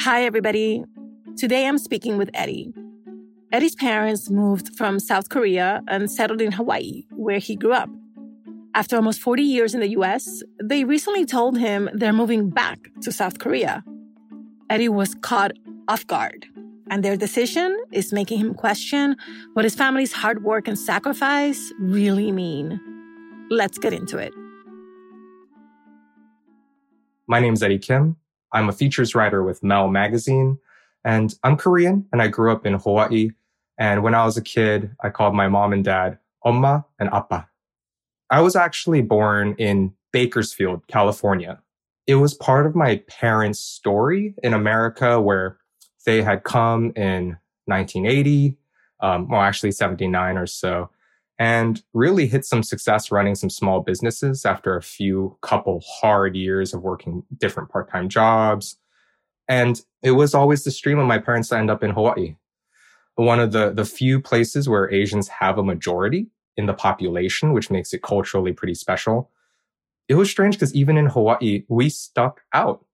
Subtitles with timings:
[0.00, 0.84] Hi, everybody.
[1.36, 2.72] Today I'm speaking with Eddie.
[3.52, 7.90] Eddie's parents moved from South Korea and settled in Hawaii, where he grew up.
[8.74, 13.12] After almost 40 years in the US, they recently told him they're moving back to
[13.12, 13.84] South Korea.
[14.70, 15.52] Eddie was caught
[15.88, 16.46] off guard,
[16.90, 19.14] and their decision is making him question
[19.54, 22.80] what his family's hard work and sacrifice really mean.
[23.50, 24.34] Let's get into it.
[27.26, 28.16] My name is Eddie Kim.
[28.52, 30.58] I'm a features writer with Mel Magazine,
[31.02, 33.30] and I'm Korean, and I grew up in Hawaii.
[33.78, 37.48] And when I was a kid, I called my mom and dad Oma and Appa.
[38.28, 41.62] I was actually born in Bakersfield, California.
[42.06, 45.56] It was part of my parents' story in America where
[46.04, 48.58] they had come in 1980,
[49.00, 50.90] um, well, actually 79 or so,
[51.38, 56.74] and really hit some success running some small businesses after a few couple hard years
[56.74, 58.76] of working different part-time jobs.
[59.48, 62.36] And it was always the stream of my parents to end up in Hawaii.
[63.14, 67.70] One of the, the few places where Asians have a majority in the population, which
[67.70, 69.30] makes it culturally pretty special.
[70.08, 72.84] It was strange because even in Hawaii, we stuck out.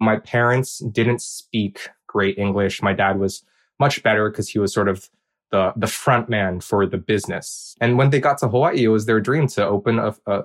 [0.00, 2.82] My parents didn't speak great English.
[2.82, 3.44] My dad was
[3.78, 5.10] much better because he was sort of
[5.50, 7.74] the the front man for the business.
[7.80, 10.44] And when they got to Hawaii, it was their dream to open a, a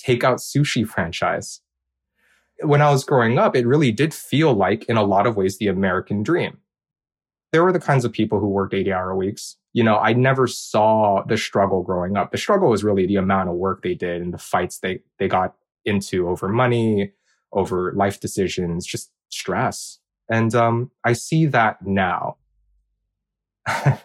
[0.00, 1.60] takeout sushi franchise.
[2.62, 5.58] When I was growing up, it really did feel like, in a lot of ways,
[5.58, 6.58] the American dream.
[7.52, 9.56] There were the kinds of people who worked 80 hour weeks.
[9.72, 12.32] You know, I never saw the struggle growing up.
[12.32, 15.26] The struggle was really the amount of work they did and the fights they, they
[15.26, 15.54] got
[15.84, 17.12] into over money,
[17.52, 19.98] over life decisions, just stress.
[20.28, 22.36] And um, I see that now.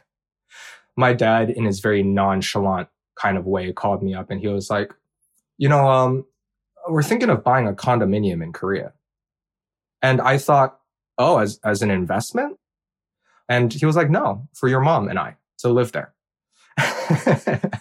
[0.95, 4.69] my dad, in his very nonchalant kind of way, called me up and he was
[4.69, 4.93] like,
[5.57, 6.25] you know, um,
[6.87, 8.93] we're thinking of buying a condominium in Korea.
[10.01, 10.79] And I thought,
[11.17, 12.57] oh, as, as an investment?
[13.49, 16.13] And he was like, no, for your mom and I to live there.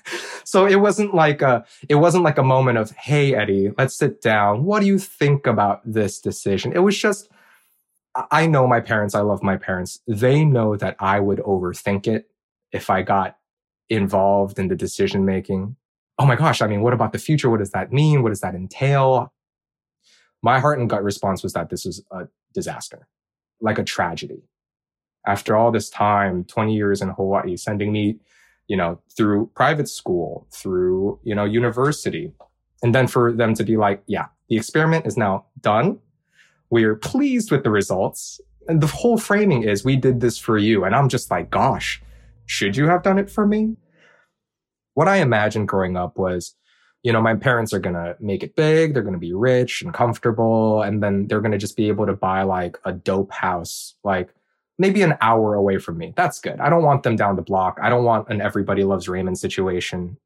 [0.45, 4.23] so it wasn't like a, it wasn't like a moment of, Hey, Eddie, let's sit
[4.23, 4.65] down.
[4.65, 6.73] What do you think about this decision?
[6.73, 7.29] It was just,
[8.31, 9.15] I know my parents.
[9.15, 10.01] I love my parents.
[10.07, 12.31] They know that I would overthink it
[12.75, 13.39] if I got
[13.89, 15.77] involved in the decision making.
[16.19, 16.61] Oh my gosh.
[16.61, 17.49] I mean, what about the future?
[17.49, 18.23] What does that mean?
[18.23, 19.33] What does that entail?
[20.43, 23.09] My heart and gut response was that this was a disaster,
[23.61, 24.43] like a tragedy.
[25.27, 28.19] After all this time, 20 years in Hawaii, sending me,
[28.67, 32.33] you know, through private school, through, you know, university.
[32.83, 35.99] And then for them to be like, yeah, the experiment is now done.
[36.71, 38.41] We are pleased with the results.
[38.69, 40.85] And the whole framing is we did this for you.
[40.85, 42.03] And I'm just like, gosh,
[42.47, 43.77] should you have done it for me?
[44.95, 46.55] What I imagined growing up was,
[47.03, 48.95] you know, my parents are going to make it big.
[48.95, 50.83] They're going to be rich and comfortable.
[50.83, 54.35] And then they're going to just be able to buy like a dope house, like
[54.79, 56.13] maybe an hour away from me.
[56.17, 56.61] That's good.
[56.61, 57.79] I don't want them down the block.
[57.83, 60.17] I don't want an everybody loves Raymond situation.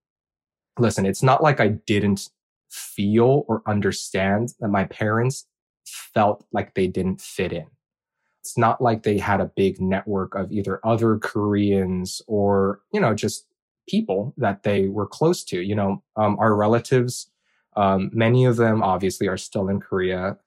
[0.79, 2.29] Listen, it's not like I didn't
[2.71, 5.47] feel or understand that my parents
[5.87, 7.67] felt like they didn't fit in
[8.49, 13.13] it's not like they had a big network of either other Koreans or, you know,
[13.13, 13.47] just
[13.87, 15.61] people that they were close to.
[15.61, 17.31] You know, um, our relatives,
[17.77, 20.39] um, many of them obviously are still in Korea.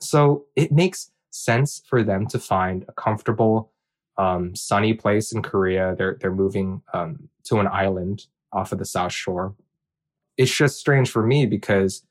[0.00, 3.72] So it makes sense for them to find a comfortable,
[4.16, 5.94] um, sunny place in Korea.
[5.98, 9.54] They're, they're moving, um, to an island off of the South Shore.
[10.38, 12.06] It's just strange for me because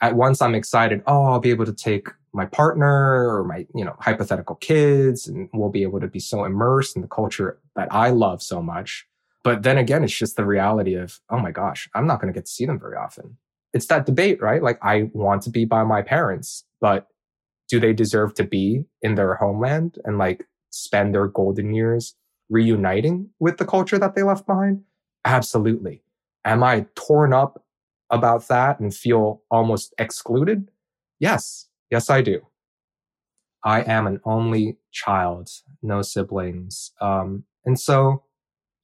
[0.00, 3.84] at once I'm excited, oh, I'll be able to take my partner or my, you
[3.84, 7.88] know, hypothetical kids and we'll be able to be so immersed in the culture that
[7.92, 9.06] I love so much.
[9.44, 12.36] But then again, it's just the reality of, oh my gosh, I'm not going to
[12.36, 13.36] get to see them very often.
[13.72, 14.62] It's that debate, right?
[14.62, 17.06] Like I want to be by my parents, but
[17.68, 22.14] do they deserve to be in their homeland and like spend their golden years
[22.50, 24.82] reuniting with the culture that they left behind?
[25.24, 26.02] Absolutely.
[26.44, 27.64] Am I torn up
[28.10, 30.68] about that and feel almost excluded?
[31.20, 32.40] Yes, Yes, I do.
[33.64, 35.48] I am an only child,
[35.82, 36.92] no siblings.
[37.00, 38.24] Um, and so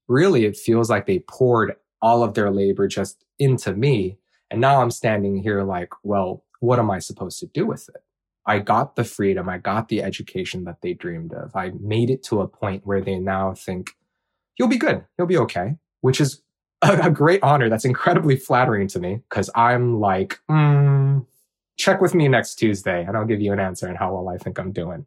[0.08, 4.18] really it feels like they poured all of their labor just into me.
[4.50, 8.02] And now I'm standing here like, well, what am I supposed to do with it?
[8.46, 9.48] I got the freedom.
[9.48, 11.54] I got the education that they dreamed of.
[11.54, 13.90] I made it to a point where they now think
[14.58, 15.04] you'll be good.
[15.18, 16.42] You'll be okay, which is
[16.82, 17.68] a, a great honor.
[17.68, 21.24] That's incredibly flattering to me because I'm like, mm,
[21.80, 24.36] check with me next Tuesday and I'll give you an answer on how well I
[24.36, 25.06] think I'm doing.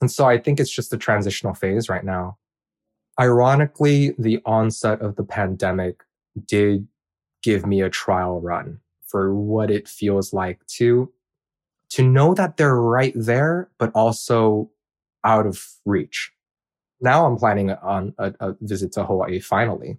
[0.00, 2.38] And so I think it's just a transitional phase right now.
[3.20, 6.02] Ironically, the onset of the pandemic
[6.46, 6.88] did
[7.42, 11.12] give me a trial run for what it feels like to
[11.88, 14.68] to know that they're right there, but also
[15.22, 16.32] out of reach.
[17.00, 19.98] Now I'm planning on a, a visit to Hawaii finally.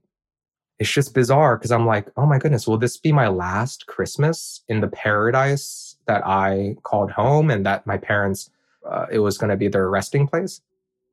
[0.79, 4.62] It's just bizarre because I'm like, oh my goodness, will this be my last Christmas
[4.68, 8.51] in the paradise that I called home and that my parents,
[8.88, 10.62] uh, it was going to be their resting place?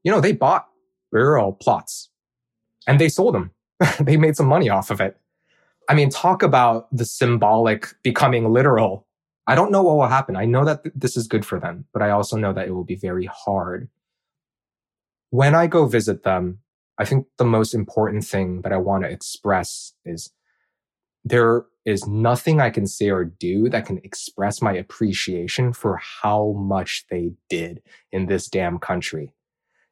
[0.02, 0.68] You know, they bought
[1.12, 2.10] rural plots
[2.86, 3.52] and they sold them.
[4.00, 5.16] they made some money off of it.
[5.88, 9.06] I mean, talk about the symbolic becoming literal.
[9.46, 10.36] I don't know what will happen.
[10.36, 12.72] I know that th- this is good for them, but I also know that it
[12.72, 13.88] will be very hard.
[15.30, 16.60] When I go visit them,
[16.98, 20.30] I think the most important thing that I want to express is
[21.24, 26.52] there is nothing I can say or do that can express my appreciation for how
[26.52, 27.82] much they did
[28.12, 29.32] in this damn country.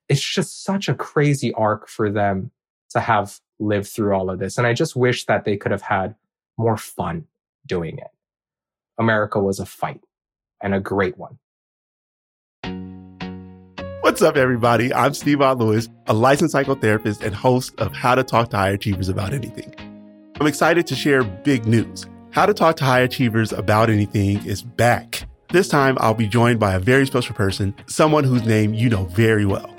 [0.09, 2.51] It's just such a crazy arc for them
[2.91, 4.59] to have lived through all of this.
[4.59, 6.15] And I just wish that they could have had
[6.59, 7.27] more fun
[7.67, 8.11] doing it.
[8.99, 10.01] America was a fight
[10.63, 11.39] and a great one.
[14.03, 14.93] What's up, everybody?
[14.93, 19.09] I'm Steve Lewis, a licensed psychotherapist and host of How to Talk to High Achievers
[19.09, 19.73] About Anything.
[20.41, 22.05] I'm excited to share big news.
[22.33, 25.29] How to Talk to High Achievers About Anything is back.
[25.51, 29.05] This time, I'll be joined by a very special person, someone whose name you know
[29.05, 29.73] very well.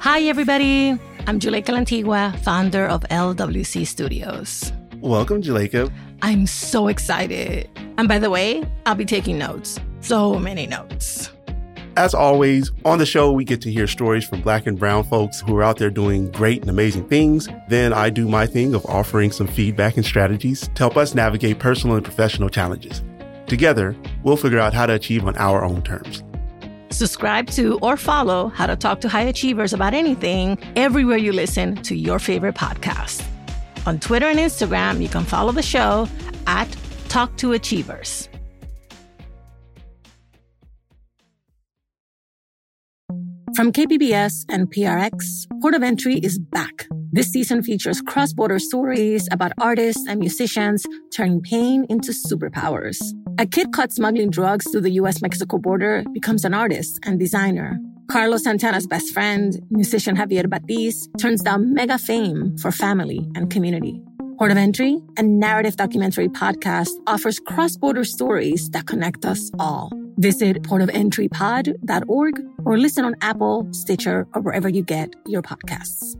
[0.00, 0.90] Hi, everybody.
[1.26, 4.70] I'm Juleyka Lantigua, founder of LWC Studios.
[5.00, 5.90] Welcome, Juleyka.
[6.20, 7.70] I'm so excited.
[7.96, 9.80] And by the way, I'll be taking notes.
[10.00, 11.30] So many notes.
[11.96, 15.42] As always, on the show, we get to hear stories from Black and Brown folks
[15.42, 17.50] who are out there doing great and amazing things.
[17.68, 21.58] Then I do my thing of offering some feedback and strategies to help us navigate
[21.58, 23.02] personal and professional challenges.
[23.46, 26.22] Together, we'll figure out how to achieve on our own terms.
[26.88, 31.76] Subscribe to or follow How to Talk to High Achievers about anything everywhere you listen
[31.82, 33.22] to your favorite podcast.
[33.84, 36.08] On Twitter and Instagram, you can follow the show
[36.46, 36.74] at
[37.08, 38.30] Talk to Achievers.
[43.54, 46.88] From KPBS and PRX, Port of Entry is back.
[47.12, 52.96] This season features cross border stories about artists and musicians turning pain into superpowers.
[53.38, 57.78] A kid caught smuggling drugs through the US Mexico border becomes an artist and designer.
[58.10, 64.00] Carlos Santana's best friend, musician Javier Batiz, turns down mega fame for family and community.
[64.38, 69.90] Port of Entry, a narrative documentary podcast, offers cross border stories that connect us all.
[70.18, 76.16] Visit portofentrypod.org or listen on Apple, Stitcher, or wherever you get your podcasts.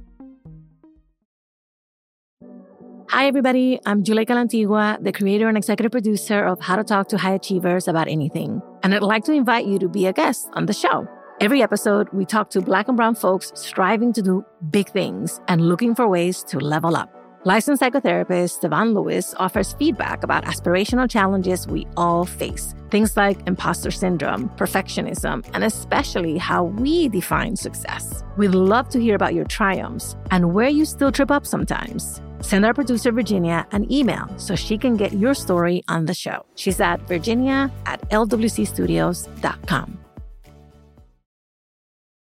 [3.12, 3.78] Hi, everybody.
[3.84, 7.86] I'm Juleyka Lantigua, the creator and executive producer of How to Talk to High Achievers
[7.86, 8.62] About Anything.
[8.82, 11.06] And I'd like to invite you to be a guest on the show.
[11.38, 15.60] Every episode, we talk to Black and Brown folks striving to do big things and
[15.68, 17.21] looking for ways to level up.
[17.44, 22.72] Licensed psychotherapist Devon Lewis offers feedback about aspirational challenges we all face.
[22.90, 28.22] Things like imposter syndrome, perfectionism, and especially how we define success.
[28.36, 32.20] We'd love to hear about your triumphs and where you still trip up sometimes.
[32.42, 36.46] Send our producer Virginia an email so she can get your story on the show.
[36.54, 39.98] She's at virginia at lwcstudios.com.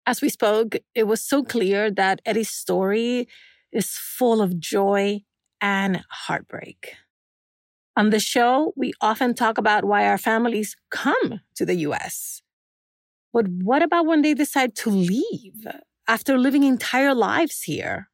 [0.04, 3.26] As we spoke, it was so clear that Eddie's story
[3.72, 5.22] is full of joy
[5.60, 6.94] and heartbreak.
[7.96, 12.42] On the show, we often talk about why our families come to the US.
[13.32, 15.66] But what about when they decide to leave
[16.06, 18.08] after living entire lives here?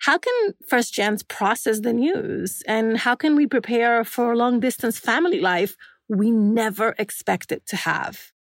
[0.00, 2.62] How can first gens process the news?
[2.66, 5.76] And how can we prepare for a long distance family life
[6.08, 8.32] we never expected to have?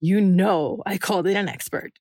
[0.00, 1.98] You know, I called it an expert.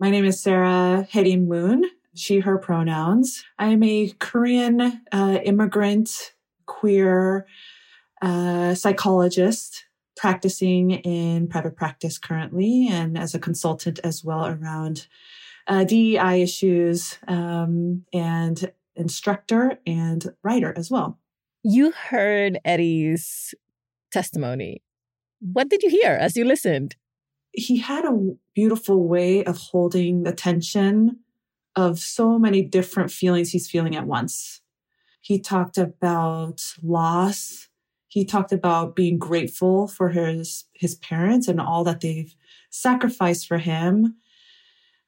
[0.00, 3.44] My name is Sarah Hedy Moon, she, her pronouns.
[3.58, 6.32] I'm a Korean uh, immigrant,
[6.64, 7.46] queer
[8.22, 9.84] uh, psychologist
[10.16, 15.06] practicing in private practice currently and as a consultant as well around
[15.66, 21.18] uh, DEI issues um, and instructor and writer as well.
[21.62, 23.54] You heard Eddie's
[24.10, 24.80] testimony.
[25.40, 26.96] What did you hear as you listened?
[27.52, 31.18] he had a beautiful way of holding the tension
[31.76, 34.60] of so many different feelings he's feeling at once.
[35.22, 37.68] He talked about loss.
[38.08, 42.34] He talked about being grateful for his, his parents and all that they've
[42.68, 44.16] sacrificed for him.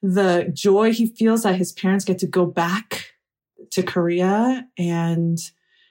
[0.01, 3.17] The joy he feels that his parents get to go back
[3.73, 5.39] to Korea and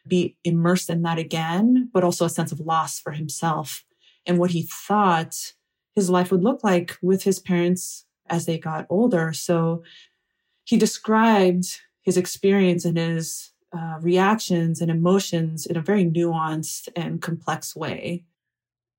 [0.07, 3.85] be immersed in that again, but also a sense of loss for himself
[4.25, 5.53] and what he thought
[5.95, 9.33] his life would look like with his parents as they got older.
[9.33, 9.83] So
[10.63, 17.21] he described his experience and his uh, reactions and emotions in a very nuanced and
[17.21, 18.25] complex way.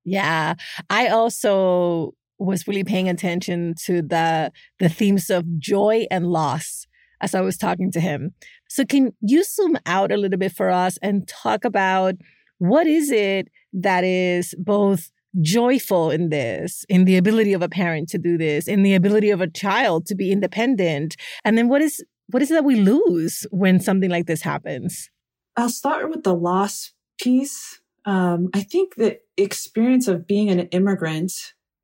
[0.05, 0.55] Yeah.
[0.91, 6.87] I also was really paying attention to the the themes of joy and loss
[7.21, 8.35] as I was talking to him.
[8.69, 12.15] So can you zoom out a little bit for us and talk about
[12.59, 18.09] what is it that is both joyful in this, in the ability of a parent
[18.11, 21.83] to do this, in the ability of a child to be independent, and then what
[21.83, 25.11] is what is it that we lose when something like this happens?
[25.57, 27.81] I'll start with the loss piece.
[28.05, 31.33] Um, I think the experience of being an immigrant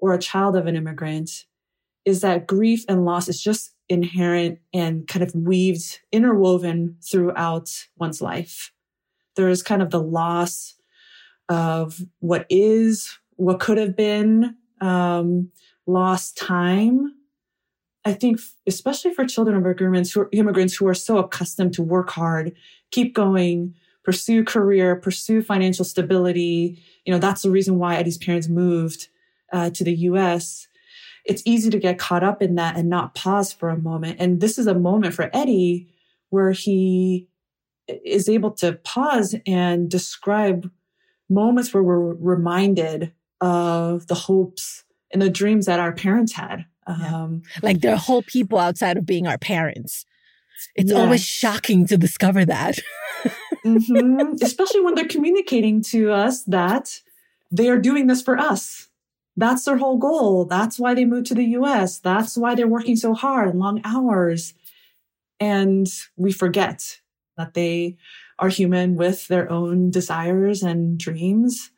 [0.00, 1.31] or a child of an immigrant
[2.05, 8.23] is that grief and loss is just inherent and kind of weaved, interwoven throughout one's
[8.23, 8.73] life.
[9.37, 10.75] There is kind of the loss
[11.49, 15.50] of what is, what could have been, um,
[15.87, 17.14] lost time.
[18.04, 21.83] I think, especially for children of immigrants who, are, immigrants who are so accustomed to
[21.83, 22.54] work hard,
[22.90, 26.83] keep going, pursue career, pursue financial stability.
[27.04, 29.09] You know, that's the reason why Eddie's parents moved
[29.52, 30.68] uh, to the US
[31.28, 34.16] it's easy to get caught up in that and not pause for a moment.
[34.18, 35.87] And this is a moment for Eddie
[36.30, 37.28] where he
[37.87, 40.71] is able to pause and describe
[41.28, 46.66] moments where we're reminded of the hopes and the dreams that our parents had.
[46.87, 50.07] Um, like there are whole people outside of being our parents.
[50.75, 50.99] It's yes.
[50.99, 52.78] always shocking to discover that.
[53.64, 54.35] mm-hmm.
[54.42, 57.00] Especially when they're communicating to us that
[57.50, 58.88] they are doing this for us
[59.38, 60.45] that's their whole goal.
[60.47, 62.00] That's why they moved to the US.
[62.00, 64.52] That's why they're working so hard and long hours.
[65.38, 66.99] And we forget
[67.37, 67.97] that they
[68.40, 71.71] are human with their own desires and dreams.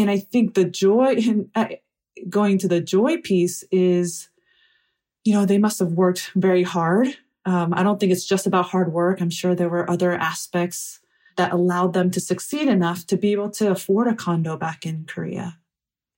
[0.00, 1.66] And I think the joy in uh,
[2.30, 4.30] going to the joy piece is,
[5.24, 7.08] you know, they must have worked very hard.
[7.44, 9.20] Um, I don't think it's just about hard work.
[9.20, 11.00] I'm sure there were other aspects
[11.36, 15.04] that allowed them to succeed enough to be able to afford a condo back in
[15.06, 15.58] Korea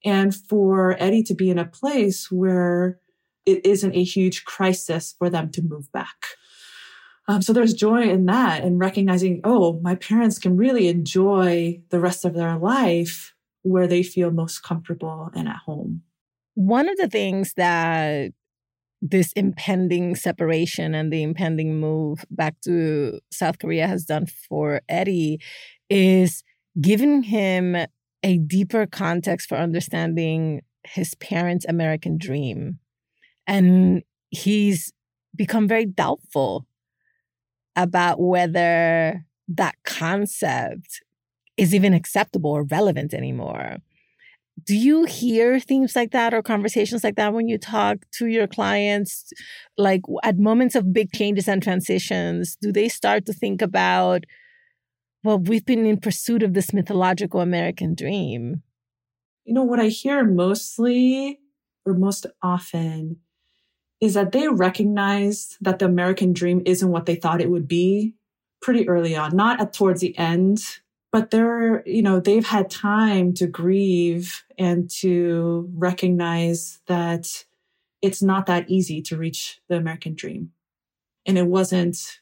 [0.04, 3.00] and for Eddie to be in a place where
[3.46, 6.26] it isn't a huge crisis for them to move back.
[7.26, 11.98] Um, so there's joy in that and recognizing, oh, my parents can really enjoy the
[11.98, 16.02] rest of their life where they feel most comfortable and at home.
[16.54, 18.32] One of the things that
[19.00, 25.40] this impending separation and the impending move back to South Korea has done for Eddie
[25.90, 26.44] is
[26.80, 27.76] giving him
[28.22, 32.78] a deeper context for understanding his parents' American dream.
[33.46, 34.92] And he's
[35.34, 36.66] become very doubtful
[37.74, 41.02] about whether that concept
[41.56, 43.78] is even acceptable or relevant anymore.
[44.64, 48.46] Do you hear themes like that or conversations like that when you talk to your
[48.46, 49.32] clients?
[49.78, 54.24] Like at moments of big changes and transitions, do they start to think about
[55.24, 58.62] well, we've been in pursuit of this mythological American dream.
[59.44, 61.38] You know, what I hear mostly
[61.84, 63.18] or most often
[64.00, 68.14] is that they recognize that the American dream isn't what they thought it would be
[68.60, 70.60] pretty early on, not at towards the end,
[71.12, 77.44] but they're, you know, they've had time to grieve and to recognize that
[78.00, 80.50] it's not that easy to reach the American dream.
[81.26, 82.20] And it wasn't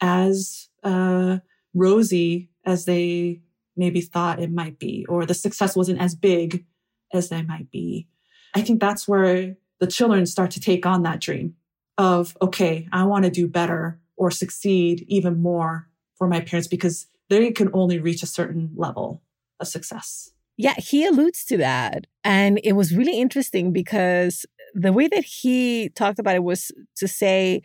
[0.00, 1.38] as, uh,
[1.74, 3.40] rosy as they
[3.76, 6.66] maybe thought it might be, or the success wasn't as big
[7.12, 8.06] as they might be.
[8.54, 11.54] I think that's where the children start to take on that dream
[11.96, 17.06] of, okay, I want to do better or succeed even more for my parents because
[17.32, 19.22] they can only reach a certain level
[19.58, 20.30] of success.
[20.58, 22.06] Yeah, he alludes to that.
[22.24, 27.08] And it was really interesting because the way that he talked about it was to
[27.08, 27.62] say,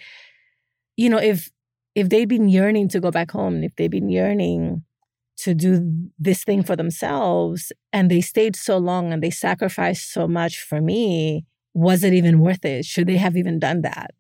[0.95, 1.51] you know, if
[1.95, 4.83] if they've been yearning to go back home, if they've been yearning
[5.37, 10.27] to do this thing for themselves and they stayed so long and they sacrificed so
[10.27, 12.85] much for me, was it even worth it?
[12.85, 14.11] Should they have even done that?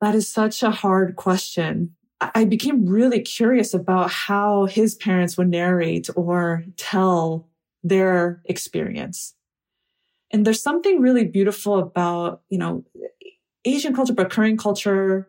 [0.00, 1.96] That is such a hard question.
[2.20, 7.48] I became really curious about how his parents would narrate or tell
[7.82, 9.34] their experience.
[10.30, 12.84] And there's something really beautiful about, you know,
[13.64, 15.28] Asian culture, but Korean culture,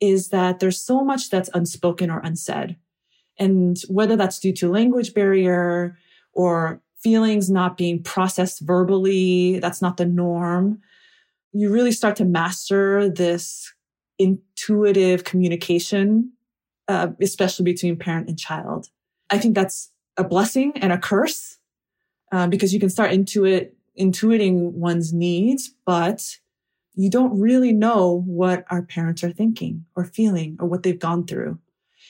[0.00, 2.76] is that there's so much that's unspoken or unsaid.
[3.38, 5.96] And whether that's due to language barrier
[6.32, 10.80] or feelings not being processed verbally, that's not the norm.
[11.52, 13.72] You really start to master this
[14.18, 16.32] intuitive communication,
[16.88, 18.88] uh, especially between parent and child.
[19.30, 21.58] I think that's a blessing and a curse
[22.32, 26.38] uh, because you can start intuit intuiting one's needs, but
[26.94, 31.26] you don't really know what our parents are thinking or feeling or what they've gone
[31.26, 31.58] through.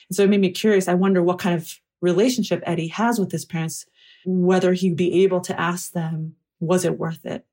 [0.09, 0.87] And so it made me curious.
[0.87, 3.85] I wonder what kind of relationship Eddie has with his parents,
[4.25, 7.45] whether he'd be able to ask them, was it worth it?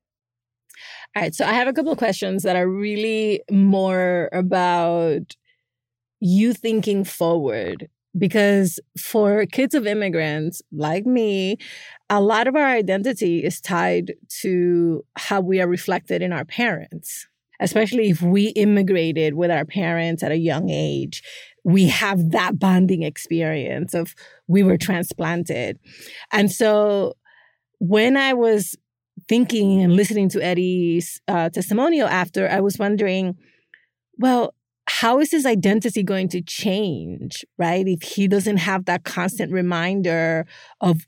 [1.17, 1.33] All right.
[1.33, 5.35] So I have a couple of questions that are really more about
[6.19, 7.89] you thinking forward.
[8.15, 11.57] Because for kids of immigrants like me,
[12.07, 17.27] a lot of our identity is tied to how we are reflected in our parents
[17.59, 21.23] especially if we immigrated with our parents at a young age,
[21.63, 24.13] we have that bonding experience of
[24.47, 25.79] we were transplanted.
[26.31, 27.15] And so
[27.79, 28.75] when I was
[29.27, 33.35] thinking and listening to Eddie's uh, testimonial after, I was wondering,
[34.17, 34.53] well,
[34.87, 37.87] how is his identity going to change, right?
[37.87, 40.45] If he doesn't have that constant reminder
[40.81, 41.05] of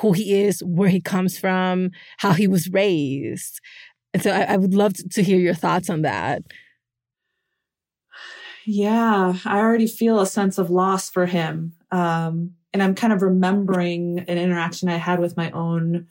[0.00, 3.60] who he is, where he comes from, how he was raised.
[4.14, 6.42] And so I, I would love to hear your thoughts on that.
[8.64, 11.72] Yeah, I already feel a sense of loss for him.
[11.90, 16.06] Um, and I'm kind of remembering an interaction I had with my own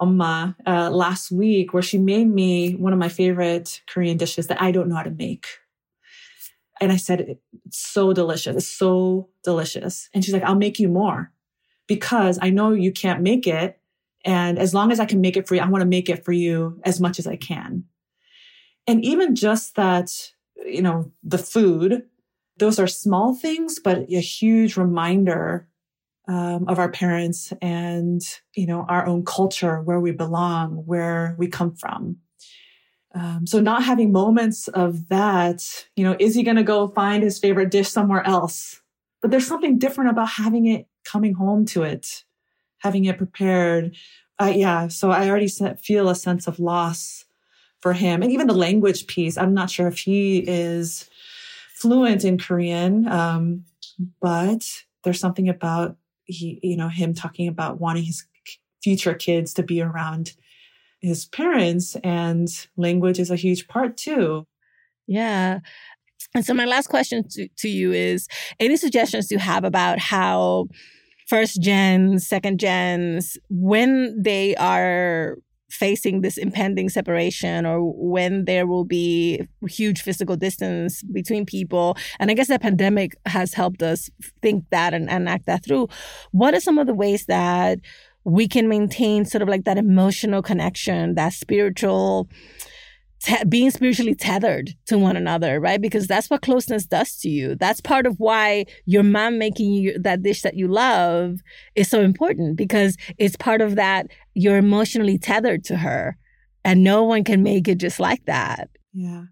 [0.00, 4.60] Amma uh, last week where she made me one of my favorite Korean dishes that
[4.60, 5.46] I don't know how to make.
[6.80, 8.56] And I said, it's so delicious.
[8.56, 10.08] It's so delicious.
[10.12, 11.32] And she's like, I'll make you more
[11.86, 13.78] because I know you can't make it.
[14.24, 16.24] And as long as I can make it for you, I want to make it
[16.24, 17.84] for you as much as I can.
[18.86, 20.10] And even just that,
[20.66, 22.02] you know, the food,
[22.58, 25.68] those are small things, but a huge reminder
[26.26, 28.22] um, of our parents and,
[28.54, 32.16] you know, our own culture, where we belong, where we come from.
[33.14, 37.22] Um, so not having moments of that, you know, is he going to go find
[37.22, 38.80] his favorite dish somewhere else?
[39.22, 42.24] But there's something different about having it coming home to it
[42.84, 43.96] having it prepared.
[44.40, 47.24] Uh, yeah, so I already feel a sense of loss
[47.80, 48.22] for him.
[48.22, 51.08] And even the language piece, I'm not sure if he is
[51.74, 53.64] fluent in Korean, um,
[54.20, 54.66] but
[55.02, 58.26] there's something about he, you know, him talking about wanting his
[58.82, 60.32] future kids to be around
[61.00, 64.46] his parents and language is a huge part too.
[65.06, 65.60] Yeah.
[66.34, 68.26] And so my last question to, to you is
[68.58, 70.66] any suggestions you have about how
[71.28, 75.36] first gens, second gens, when they are
[75.70, 81.96] facing this impending separation or when there will be huge physical distance between people.
[82.20, 84.08] And I guess the pandemic has helped us
[84.42, 85.88] think that and, and act that through.
[86.30, 87.80] What are some of the ways that
[88.24, 92.28] we can maintain sort of like that emotional connection, that spiritual
[93.24, 95.80] te- being spiritually tethered to one another, right?
[95.80, 97.54] Because that's what closeness does to you.
[97.54, 101.40] That's part of why your mom making you that dish that you love
[101.74, 106.18] is so important because it's part of that you're emotionally tethered to her
[106.64, 108.68] and no one can make it just like that.
[108.92, 109.24] Yeah.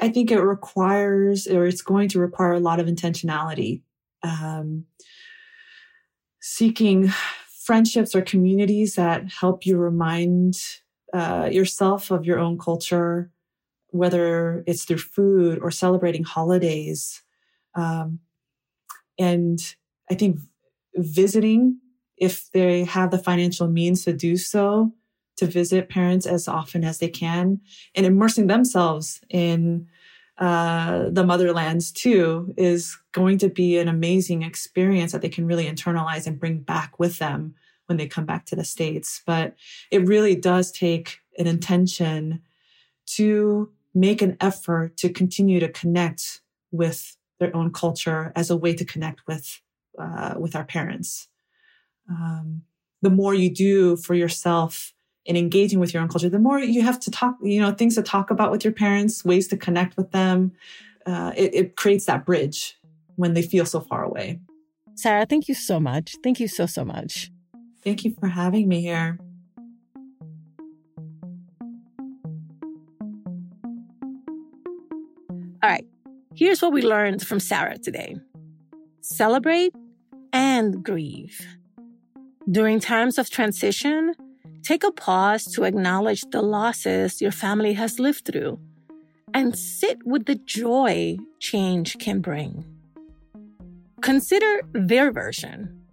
[0.00, 3.82] I think it requires or it's going to require a lot of intentionality.
[4.22, 4.84] Um,
[6.40, 7.12] seeking
[7.64, 10.54] friendships or communities that help you remind
[11.12, 13.30] uh, yourself of your own culture,
[13.90, 17.22] whether it's through food or celebrating holidays.
[17.74, 18.20] Um,
[19.18, 19.58] and
[20.10, 20.40] I think
[20.94, 21.78] visiting,
[22.16, 24.92] if they have the financial means to do so,
[25.38, 27.60] to visit parents as often as they can
[27.94, 29.86] and immersing themselves in
[30.38, 35.68] uh, the motherlands too is going to be an amazing experience that they can really
[35.68, 37.54] internalize and bring back with them
[37.88, 39.22] when they come back to the States.
[39.26, 39.54] But
[39.90, 42.42] it really does take an intention
[43.06, 48.74] to make an effort to continue to connect with their own culture as a way
[48.74, 49.60] to connect with
[49.98, 51.28] uh, with our parents.
[52.08, 52.62] Um,
[53.02, 54.92] the more you do for yourself
[55.24, 57.94] in engaging with your own culture, the more you have to talk, you know, things
[57.96, 60.52] to talk about with your parents, ways to connect with them.
[61.06, 62.78] Uh, it, it creates that bridge
[63.16, 64.40] when they feel so far away.
[64.94, 66.16] Sarah, thank you so much.
[66.22, 67.30] Thank you so, so much.
[67.88, 69.18] Thank you for having me here.
[75.62, 75.86] All right,
[76.34, 78.16] here's what we learned from Sarah today
[79.00, 79.72] celebrate
[80.34, 81.40] and grieve.
[82.50, 84.12] During times of transition,
[84.62, 88.60] take a pause to acknowledge the losses your family has lived through
[89.32, 92.66] and sit with the joy change can bring.
[94.02, 95.87] Consider their version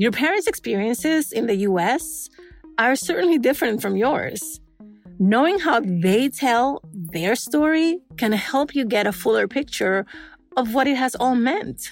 [0.00, 2.30] your parents' experiences in the US
[2.78, 4.58] are certainly different from yours.
[5.18, 10.06] Knowing how they tell their story can help you get a fuller picture
[10.56, 11.90] of what it has all meant.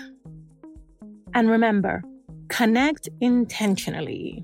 [1.34, 2.02] And remember,
[2.48, 4.42] connect intentionally.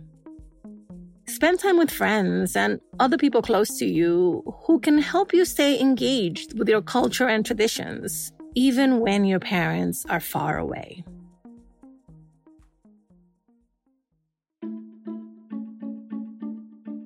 [1.27, 5.81] Spend time with friends and other people close to you who can help you stay
[5.81, 11.03] engaged with your culture and traditions, even when your parents are far away.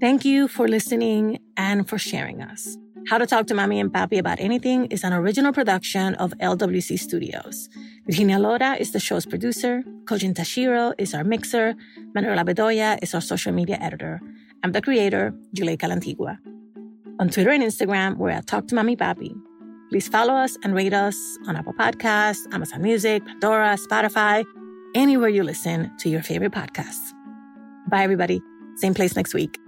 [0.00, 2.76] Thank you for listening and for sharing us.
[3.08, 6.96] How to Talk to Mommy and Papi About Anything is an original production of LWC
[7.00, 7.68] Studios.
[8.06, 9.82] Virginia Lora is the show's producer.
[10.04, 11.74] Kojin Tashiro is our mixer.
[12.14, 14.20] Manuela Bedoya is our social media editor.
[14.62, 16.38] I'm the creator, Juleyka Lantigua.
[17.18, 19.34] On Twitter and Instagram, we're at Talk to Mommy Papi.
[19.90, 21.16] Please follow us and rate us
[21.48, 24.44] on Apple Podcasts, Amazon Music, Pandora, Spotify,
[24.94, 27.12] anywhere you listen to your favorite podcasts.
[27.90, 28.40] Bye, everybody.
[28.76, 29.58] Same place next week.